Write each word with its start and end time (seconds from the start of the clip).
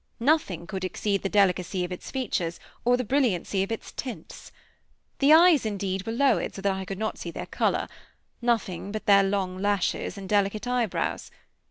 Nothing 0.19 0.65
could 0.65 0.83
exceed 0.83 1.21
the 1.21 1.29
delicacy 1.29 1.83
of 1.85 1.91
its 1.91 2.09
features, 2.09 2.59
or 2.83 2.97
the 2.97 3.03
brilliancy 3.03 3.61
of 3.61 3.71
its 3.71 3.91
tints. 3.91 4.51
The 5.19 5.31
eyes, 5.31 5.63
indeed, 5.63 6.07
were 6.07 6.11
lowered, 6.11 6.55
so 6.55 6.63
that 6.63 6.73
I 6.75 6.85
could 6.85 6.97
not 6.97 7.19
see 7.19 7.29
their 7.29 7.45
color; 7.45 7.87
nothing 8.41 8.91
but 8.91 9.05
their 9.05 9.21
long 9.23 9.59
lashes 9.61 10.17
and 10.17 10.27
delicate 10.27 10.65
eyebrows. 10.65 11.29